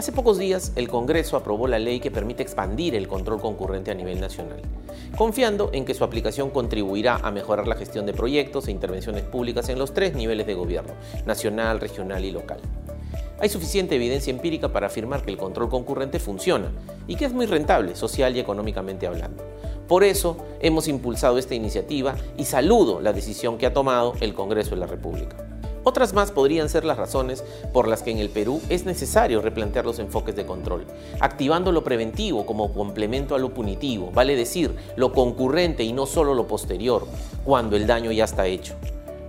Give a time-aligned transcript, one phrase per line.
[0.00, 3.94] Hace pocos días el Congreso aprobó la ley que permite expandir el control concurrente a
[3.94, 4.62] nivel nacional,
[5.14, 9.68] confiando en que su aplicación contribuirá a mejorar la gestión de proyectos e intervenciones públicas
[9.68, 10.94] en los tres niveles de gobierno,
[11.26, 12.60] nacional, regional y local.
[13.40, 16.72] Hay suficiente evidencia empírica para afirmar que el control concurrente funciona
[17.06, 19.44] y que es muy rentable social y económicamente hablando.
[19.86, 24.70] Por eso hemos impulsado esta iniciativa y saludo la decisión que ha tomado el Congreso
[24.70, 25.49] de la República.
[25.82, 27.42] Otras más podrían ser las razones
[27.72, 30.86] por las que en el Perú es necesario replantear los enfoques de control,
[31.20, 36.34] activando lo preventivo como complemento a lo punitivo, vale decir, lo concurrente y no solo
[36.34, 37.06] lo posterior,
[37.44, 38.74] cuando el daño ya está hecho.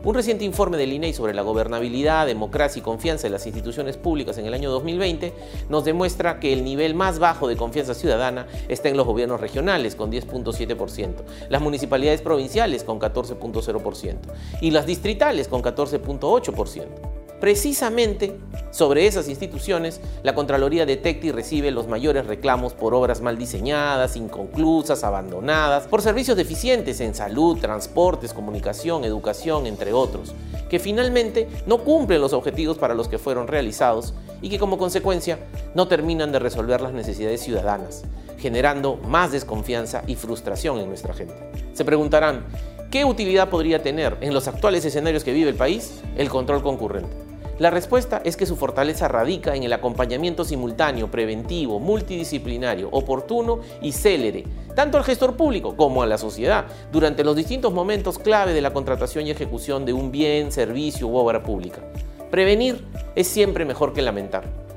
[0.04, 4.36] Un reciente informe del INEI sobre la gobernabilidad, democracia y confianza en las instituciones públicas
[4.40, 5.32] en el año 2020
[5.70, 9.94] nos demuestra que el nivel más bajo de confianza ciudadana está en los gobiernos regionales
[9.94, 11.14] con 10.7%,
[11.50, 14.16] las municipalidades provinciales con 14.0%
[14.60, 17.21] y las distritales con 14.8%.
[17.42, 18.38] Precisamente
[18.70, 24.16] sobre esas instituciones, la Contraloría detecta y recibe los mayores reclamos por obras mal diseñadas,
[24.16, 30.36] inconclusas, abandonadas, por servicios deficientes en salud, transportes, comunicación, educación, entre otros,
[30.70, 35.40] que finalmente no cumplen los objetivos para los que fueron realizados y que como consecuencia
[35.74, 38.04] no terminan de resolver las necesidades ciudadanas,
[38.38, 41.34] generando más desconfianza y frustración en nuestra gente.
[41.74, 42.46] Se preguntarán,
[42.92, 47.31] ¿qué utilidad podría tener en los actuales escenarios que vive el país el control concurrente?
[47.62, 53.92] La respuesta es que su fortaleza radica en el acompañamiento simultáneo, preventivo, multidisciplinario, oportuno y
[53.92, 54.46] célere,
[54.76, 58.74] tanto al gestor público como a la sociedad, durante los distintos momentos clave de la
[58.74, 61.84] contratación y ejecución de un bien, servicio u obra pública.
[62.32, 64.71] Prevenir es siempre mejor que lamentar.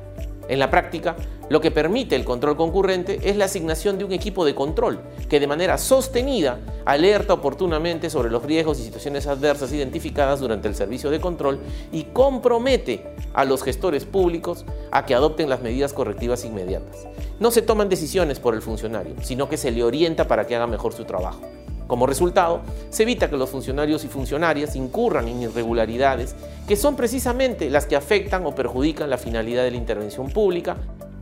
[0.49, 1.17] En la práctica,
[1.49, 5.41] lo que permite el control concurrente es la asignación de un equipo de control que
[5.41, 11.11] de manera sostenida alerta oportunamente sobre los riesgos y situaciones adversas identificadas durante el servicio
[11.11, 11.61] de control
[11.93, 17.07] y compromete a los gestores públicos a que adopten las medidas correctivas inmediatas.
[17.41, 20.67] No se toman decisiones por el funcionario, sino que se le orienta para que haga
[20.67, 21.41] mejor su trabajo.
[21.87, 26.35] Como resultado, se evita que los funcionarios y funcionarias incurran en irregularidades
[26.67, 30.77] que son precisamente las que afectan o perjudican la finalidad de la intervención pública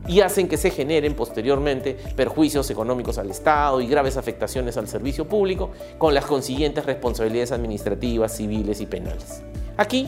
[0.07, 5.27] y hacen que se generen posteriormente perjuicios económicos al Estado y graves afectaciones al servicio
[5.27, 9.43] público con las consiguientes responsabilidades administrativas, civiles y penales.
[9.77, 10.07] Aquí,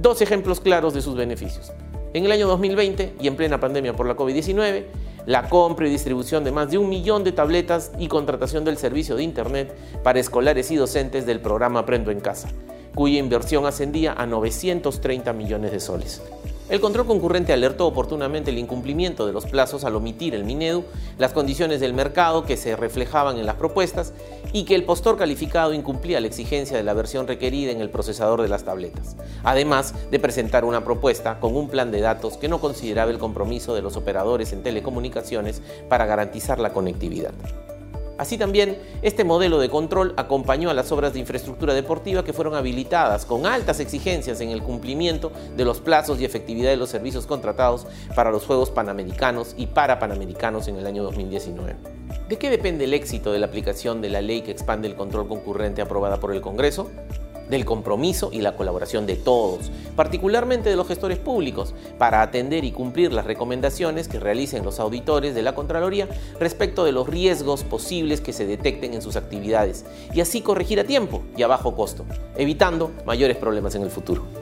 [0.00, 1.72] dos ejemplos claros de sus beneficios.
[2.14, 4.84] En el año 2020 y en plena pandemia por la COVID-19,
[5.26, 9.16] la compra y distribución de más de un millón de tabletas y contratación del servicio
[9.16, 12.48] de Internet para escolares y docentes del programa Aprendo en Casa,
[12.94, 16.22] cuya inversión ascendía a 930 millones de soles.
[16.68, 20.84] El control concurrente alertó oportunamente el incumplimiento de los plazos al omitir el Minedu,
[21.18, 24.14] las condiciones del mercado que se reflejaban en las propuestas
[24.52, 28.40] y que el postor calificado incumplía la exigencia de la versión requerida en el procesador
[28.42, 32.60] de las tabletas, además de presentar una propuesta con un plan de datos que no
[32.60, 37.32] consideraba el compromiso de los operadores en telecomunicaciones para garantizar la conectividad.
[38.18, 42.54] Así también, este modelo de control acompañó a las obras de infraestructura deportiva que fueron
[42.54, 47.26] habilitadas con altas exigencias en el cumplimiento de los plazos y efectividad de los servicios
[47.26, 51.76] contratados para los Juegos Panamericanos y Parapanamericanos en el año 2019.
[52.28, 55.28] ¿De qué depende el éxito de la aplicación de la ley que expande el control
[55.28, 56.90] concurrente aprobada por el Congreso?
[57.48, 62.72] Del compromiso y la colaboración de todos, particularmente de los gestores públicos, para atender y
[62.72, 66.08] cumplir las recomendaciones que realicen los auditores de la Contraloría
[66.40, 70.84] respecto de los riesgos posibles que se detecten en sus actividades y así corregir a
[70.84, 72.04] tiempo y a bajo costo,
[72.36, 74.41] evitando mayores problemas en el futuro.